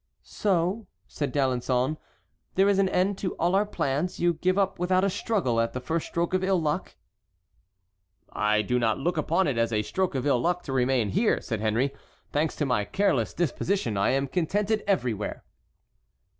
"So," 0.23 0.87
said 1.05 1.31
D'Alençon, 1.31 1.95
"there 2.55 2.67
is 2.67 2.79
an 2.79 2.89
end 2.89 3.19
to 3.19 3.33
all 3.35 3.53
our 3.53 3.67
plans; 3.67 4.19
you 4.19 4.33
give 4.33 4.57
up 4.57 4.79
without 4.79 5.03
a 5.03 5.11
struggle 5.11 5.59
at 5.61 5.73
the 5.73 5.79
first 5.79 6.07
stroke 6.07 6.33
of 6.33 6.43
ill 6.43 6.59
luck?" 6.59 6.95
"I 8.33 8.63
do 8.63 8.79
not 8.79 8.97
look 8.97 9.15
upon 9.15 9.45
it 9.45 9.59
as 9.59 9.71
a 9.71 9.83
stroke 9.83 10.15
of 10.15 10.25
ill 10.25 10.41
luck 10.41 10.63
to 10.63 10.73
remain 10.73 11.09
here," 11.09 11.39
said 11.39 11.61
Henry. 11.61 11.93
"Thanks 12.31 12.55
to 12.55 12.65
my 12.65 12.83
careless 12.83 13.31
disposition, 13.31 13.95
I 13.95 14.09
am 14.09 14.27
contented 14.27 14.83
everywhere." 14.87 15.43